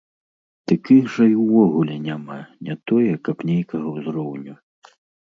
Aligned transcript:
Дык 0.69 0.81
іх 0.93 1.05
жа 1.15 1.27
і 1.31 1.35
ўвогуле 1.41 1.97
няма, 2.05 2.37
не 2.71 2.75
тое, 2.93 3.13
каб 3.29 3.45
нейкага 3.51 3.87
ўзроўню! 3.99 4.57